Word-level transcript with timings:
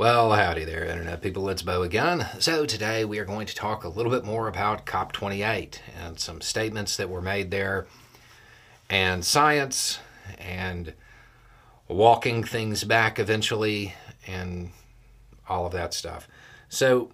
Well, 0.00 0.32
howdy 0.32 0.64
there, 0.64 0.86
Internet 0.86 1.20
people. 1.20 1.50
It's 1.50 1.60
Beau 1.60 1.82
again. 1.82 2.26
So, 2.38 2.64
today 2.64 3.04
we 3.04 3.18
are 3.18 3.26
going 3.26 3.46
to 3.46 3.54
talk 3.54 3.84
a 3.84 3.88
little 3.90 4.10
bit 4.10 4.24
more 4.24 4.48
about 4.48 4.86
COP28 4.86 5.78
and 6.02 6.18
some 6.18 6.40
statements 6.40 6.96
that 6.96 7.10
were 7.10 7.20
made 7.20 7.50
there, 7.50 7.86
and 8.88 9.22
science, 9.22 9.98
and 10.38 10.94
walking 11.86 12.42
things 12.44 12.82
back 12.82 13.18
eventually, 13.18 13.92
and 14.26 14.70
all 15.46 15.66
of 15.66 15.72
that 15.72 15.92
stuff. 15.92 16.26
So, 16.70 17.10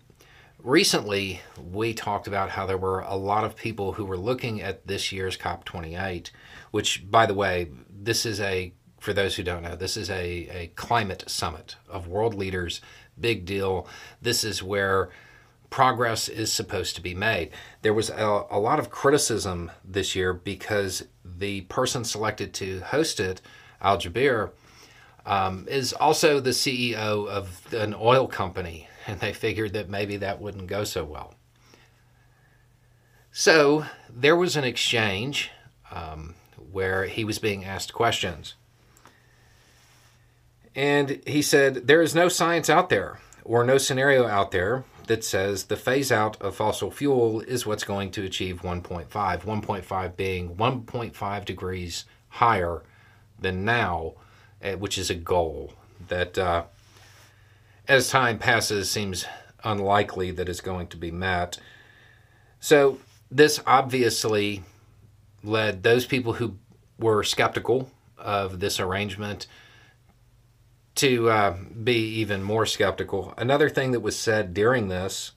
recently 0.63 1.41
we 1.61 1.93
talked 1.93 2.29
about 2.29 2.51
how 2.51 2.67
there 2.67 2.79
were 2.79 3.01
a 3.01 3.17
lot 3.17 3.43
of 3.43 3.57
people 3.57 3.95
who 3.95 4.05
were 4.05 4.17
looking 4.17 4.63
at 4.63 4.87
this 4.87 5.11
year's 5.11 5.37
COP28, 5.37 6.31
which, 6.71 7.11
by 7.11 7.27
the 7.27 7.35
way, 7.35 7.69
this 7.91 8.25
is 8.25 8.39
a 8.39 8.73
for 9.07 9.13
those 9.13 9.37
who 9.37 9.45
don't 9.45 9.63
know, 9.63 9.77
this 9.77 9.97
is 9.97 10.11
a, 10.11 10.49
a 10.51 10.73
climate 10.75 11.23
summit 11.29 11.77
of 11.89 12.09
world 12.09 12.35
leaders, 12.35 12.81
big 13.21 13.45
deal. 13.45 13.87
This 14.21 14.43
is 14.43 14.65
where 14.65 15.11
progress 15.71 16.29
is 16.29 16.53
supposed 16.53 16.97
to 16.97 17.01
be 17.01 17.15
made. 17.15 17.53
There 17.83 17.95
was 17.95 18.11
a, 18.11 18.47
a, 18.51 18.59
lot 18.59 18.81
of 18.81 18.91
criticism 18.91 19.71
this 19.85 20.17
year 20.17 20.33
because 20.33 21.07
the 21.25 21.61
person 21.61 22.03
selected 22.03 22.53
to 22.55 22.81
host 22.81 23.21
it, 23.21 23.41
Al 23.81 23.97
Jaber, 23.97 24.51
um, 25.25 25.69
is 25.71 25.93
also 25.93 26.41
the 26.41 26.51
CEO 26.51 27.29
of 27.29 27.73
an 27.73 27.95
oil 27.97 28.27
company, 28.27 28.89
and 29.07 29.21
they 29.21 29.33
figured 29.33 29.73
that 29.75 29.89
maybe 29.89 30.17
that 30.17 30.41
wouldn't 30.41 30.67
go 30.67 30.83
so 30.83 31.05
well. 31.05 31.35
So 33.31 33.87
there 34.11 34.35
was 34.35 34.57
an 34.57 34.65
exchange 34.65 35.53
um, 35.93 36.35
where 36.73 37.05
he 37.05 37.25
was 37.25 37.39
being 37.39 37.65
asked 37.65 37.95
questions. 37.95 38.57
And 40.77 41.23
he 41.27 41.41
said, 41.41 41.87
There 41.87 42.03
is 42.03 42.15
no 42.15 42.29
science 42.29 42.69
out 42.69 42.91
there 42.91 43.19
or 43.45 43.65
no 43.65 43.79
scenario 43.79 44.27
out 44.27 44.51
there 44.51 44.85
that 45.07 45.25
says 45.25 45.65
the 45.65 45.77
phase 45.77 46.13
out 46.13 46.41
of 46.43 46.55
fossil 46.55 46.91
fuel 46.91 47.41
is 47.41 47.67
what's 47.67 47.85
going 47.85 48.11
to 48.11 48.25
achieve 48.25 48.61
1.5, 48.63 49.09
1.5 49.09 50.17
being 50.17 50.55
1.5 50.55 51.45
degrees 51.45 52.05
higher 52.29 52.83
than 53.41 53.65
now, 53.65 54.15
eh, 54.61 54.75
which 54.75 54.99
is 54.99 55.09
a 55.09 55.15
goal 55.15 55.73
that, 56.09 56.37
uh, 56.37 56.65
as 57.89 58.11
time 58.11 58.39
passes, 58.39 58.91
seems 58.91 59.25
unlikely 59.65 60.31
that 60.33 60.49
is 60.49 60.61
going 60.61 60.89
to 60.89 60.97
be 60.97 61.11
met. 61.11 61.59
So, 62.61 62.99
this 63.31 63.63
obviously 63.67 64.63
led 65.43 65.83
those 65.83 66.05
people 66.05 66.35
who 66.35 66.59
were 66.99 67.23
skeptical 67.23 67.91
of 68.19 68.61
this 68.61 68.79
arrangement 68.79 69.47
to 70.97 71.29
uh, 71.29 71.57
be 71.83 71.97
even 72.21 72.43
more 72.43 72.67
skeptical. 72.67 73.35
Another 73.37 73.69
thing 73.69 73.93
that 73.93 74.01
was 74.01 74.19
said 74.19 74.55
during 74.55 74.89
this 74.89 75.33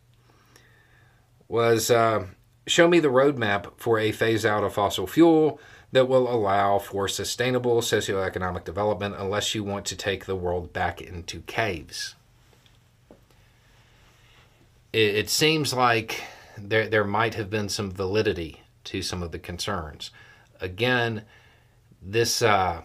was 1.47 1.91
uh, 1.91 2.27
show 2.65 2.87
me 2.87 2.99
the 2.99 3.09
roadmap 3.09 3.71
for 3.77 3.99
a 3.99 4.11
phase 4.11 4.45
out 4.45 4.63
of 4.63 4.73
fossil 4.73 5.05
fuel 5.05 5.59
that 5.91 6.07
will 6.07 6.31
allow 6.31 6.79
for 6.79 7.07
sustainable 7.07 7.81
socioeconomic 7.81 8.63
development 8.63 9.15
unless 9.17 9.53
you 9.53 9.63
want 9.63 9.85
to 9.85 9.95
take 9.95 10.25
the 10.25 10.35
world 10.35 10.71
back 10.71 11.01
into 11.01 11.41
caves. 11.41 12.15
It, 14.93 15.15
it 15.15 15.29
seems 15.29 15.73
like 15.73 16.23
there, 16.57 16.87
there 16.87 17.03
might 17.03 17.33
have 17.33 17.49
been 17.49 17.69
some 17.69 17.91
validity 17.91 18.61
to 18.85 19.01
some 19.01 19.21
of 19.23 19.31
the 19.31 19.39
concerns. 19.39 20.11
Again, 20.61 21.23
this. 22.01 22.41
Uh, 22.41 22.83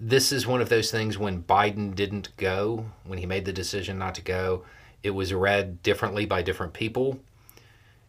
this 0.00 0.32
is 0.32 0.46
one 0.46 0.62
of 0.62 0.70
those 0.70 0.90
things 0.90 1.18
when 1.18 1.42
Biden 1.42 1.94
didn't 1.94 2.34
go, 2.38 2.86
when 3.04 3.18
he 3.18 3.26
made 3.26 3.44
the 3.44 3.52
decision 3.52 3.98
not 3.98 4.14
to 4.14 4.22
go, 4.22 4.64
it 5.02 5.10
was 5.10 5.34
read 5.34 5.82
differently 5.82 6.24
by 6.24 6.40
different 6.40 6.72
people. 6.72 7.20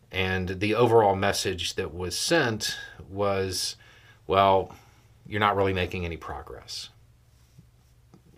And 0.09 0.59
the 0.59 0.73
overall 0.75 1.15
message 1.15 1.75
that 1.75 1.93
was 1.93 2.17
sent 2.17 2.77
was, 3.09 3.75
well, 4.25 4.75
you're 5.27 5.39
not 5.41 5.55
really 5.57 5.73
making 5.73 6.05
any 6.05 6.17
progress. 6.17 6.89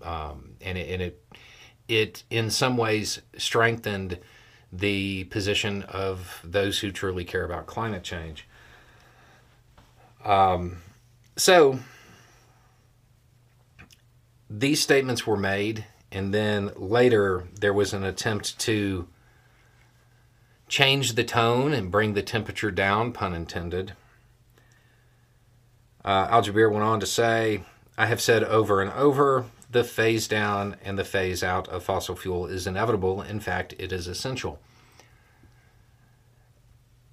Um, 0.01 0.55
and 0.61 0.77
it, 0.77 0.89
and 0.89 1.01
it, 1.01 1.23
it, 1.87 2.23
in 2.29 2.49
some 2.49 2.75
ways, 2.75 3.21
strengthened 3.37 4.19
the 4.71 5.25
position 5.25 5.83
of 5.83 6.41
those 6.43 6.79
who 6.79 6.91
truly 6.91 7.23
care 7.23 7.45
about 7.45 7.67
climate 7.67 8.03
change. 8.03 8.47
Um, 10.25 10.77
so, 11.35 11.79
these 14.55 14.81
statements 14.81 15.25
were 15.25 15.37
made, 15.37 15.85
and 16.11 16.31
then 16.31 16.71
later 16.75 17.47
there 17.59 17.73
was 17.73 17.91
an 17.91 18.03
attempt 18.03 18.59
to 18.59 19.07
change 20.67 21.13
the 21.13 21.23
tone 21.23 21.73
and 21.73 21.89
bring 21.89 22.13
the 22.13 22.21
temperature 22.21 22.69
down, 22.69 23.11
pun 23.11 23.33
intended. 23.33 23.93
Uh, 26.05 26.27
Al 26.29 26.43
Jaber 26.43 26.71
went 26.71 26.83
on 26.83 26.99
to 26.99 27.05
say, 27.07 27.63
I 27.97 28.05
have 28.05 28.21
said 28.21 28.43
over 28.43 28.79
and 28.79 28.91
over 28.91 29.45
the 29.71 29.83
phase 29.83 30.27
down 30.27 30.75
and 30.83 30.99
the 30.99 31.03
phase 31.03 31.41
out 31.41 31.67
of 31.69 31.83
fossil 31.83 32.15
fuel 32.15 32.45
is 32.45 32.67
inevitable. 32.67 33.23
In 33.23 33.39
fact, 33.39 33.73
it 33.79 33.91
is 33.91 34.07
essential. 34.07 34.59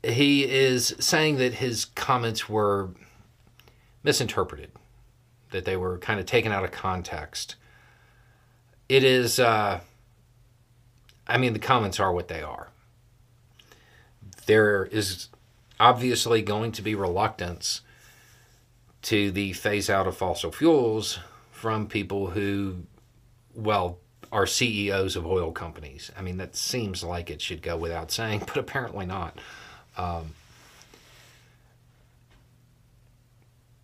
He 0.03 0.45
is 0.45 0.95
saying 0.99 1.37
that 1.37 1.55
his 1.55 1.87
comments 1.87 2.51
were 2.51 2.91
misinterpreted 4.03 4.73
that 5.51 5.65
they 5.65 5.77
were 5.77 5.99
kind 5.99 6.21
of 6.21 6.27
taken 6.27 6.53
out 6.53 6.65
of 6.65 6.71
context. 6.71 7.57
It 8.89 9.05
is, 9.05 9.39
uh, 9.39 9.81
I 11.27 11.39
mean, 11.39 11.53
the 11.53 11.59
comments 11.59 12.01
are 12.01 12.13
what 12.13 12.29
they 12.29 12.43
are. 12.43 12.69
There 14.47 14.85
is 14.87 15.29
obviously 15.79 16.43
going 16.43 16.73
to 16.73 16.83
be 16.83 16.95
reluctance 16.95 17.83
to 19.03 19.31
the 19.31 19.53
phase 19.53 19.89
out 19.89 20.07
of 20.07 20.17
fossil 20.17 20.53
fuels 20.53 21.19
from 21.53 21.87
people 21.87 22.31
who, 22.31 22.83
well, 23.55 23.99
are 24.33 24.47
CEOs 24.47 25.17
of 25.17 25.27
oil 25.27 25.51
companies. 25.53 26.11
I 26.17 26.23
mean, 26.23 26.37
that 26.37 26.55
seems 26.55 27.03
like 27.03 27.31
it 27.31 27.41
should 27.41 27.63
go 27.63 27.77
without 27.77 28.11
saying, 28.11 28.41
but 28.47 28.57
apparently 28.57 29.07
not. 29.07 29.39
Um, 29.97 30.35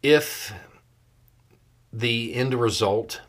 if 0.02 0.52
the 1.96 2.34
end 2.34 2.52
result 2.52 3.22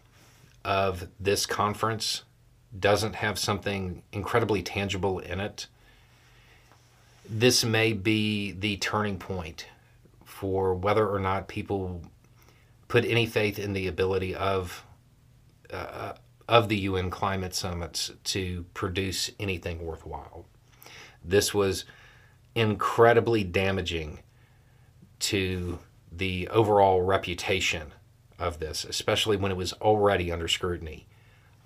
of 0.66 1.08
this 1.22 1.46
conference 1.46 2.24
doesn't 2.78 3.16
have 3.16 3.40
something 3.40 4.04
incredibly 4.12 4.62
tangible 4.62 5.20
in 5.20 5.40
it, 5.40 5.68
this 7.30 7.64
may 7.64 7.94
be 7.94 8.52
the 8.52 8.76
turning 8.78 9.18
point 9.18 9.68
for 10.26 10.74
whether 10.74 11.08
or 11.08 11.20
not 11.20 11.48
people 11.48 12.02
put 12.90 13.06
any 13.06 13.26
faith 13.26 13.58
in 13.58 13.72
the 13.72 13.88
ability 13.88 14.36
of 14.36 14.84
uh, 15.72 16.14
of 16.48 16.70
the 16.70 16.78
UN 16.78 17.10
climate 17.10 17.54
summits 17.54 18.12
to 18.24 18.66
produce 18.74 19.30
anything 19.40 19.86
worthwhile. 19.86 20.46
This 21.24 21.54
was 21.54 21.84
incredibly 22.56 23.44
damaging 23.44 24.20
to 25.20 25.80
the 26.12 26.48
overall 26.50 27.02
reputation 27.02 27.92
of 28.40 28.60
this, 28.60 28.86
especially 28.86 29.38
when 29.38 29.52
it 29.52 29.58
was 29.58 29.74
already 29.74 30.32
under 30.32 30.48
scrutiny. 30.48 31.08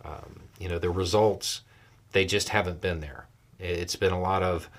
Um, 0.04 0.42
you 0.60 0.70
know, 0.70 0.80
the 0.80 0.90
results, 0.90 1.62
they 2.12 2.26
just 2.26 2.50
haven't 2.50 2.82
been 2.82 3.00
there. 3.00 3.28
It's 3.60 3.96
been 3.96 4.14
a 4.14 4.22
lot 4.22 4.42
of, 4.44 4.70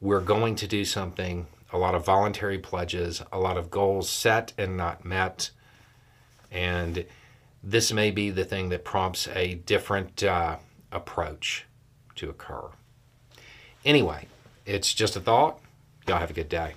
we're 0.00 0.20
going 0.20 0.54
to 0.56 0.66
do 0.66 0.84
something, 0.84 1.46
a 1.72 1.78
lot 1.78 1.94
of 1.94 2.04
voluntary 2.04 2.58
pledges, 2.58 3.22
a 3.32 3.38
lot 3.38 3.56
of 3.56 3.70
goals 3.70 4.08
set 4.08 4.52
and 4.56 4.76
not 4.76 5.04
met. 5.04 5.50
And 6.50 7.04
this 7.62 7.92
may 7.92 8.10
be 8.10 8.30
the 8.30 8.44
thing 8.44 8.70
that 8.70 8.84
prompts 8.84 9.28
a 9.28 9.54
different 9.54 10.22
uh, 10.22 10.56
approach 10.90 11.66
to 12.16 12.30
occur. 12.30 12.70
Anyway, 13.84 14.26
it's 14.64 14.94
just 14.94 15.16
a 15.16 15.20
thought. 15.20 15.58
Y'all 16.06 16.18
have 16.18 16.30
a 16.30 16.34
good 16.34 16.48
day. 16.48 16.74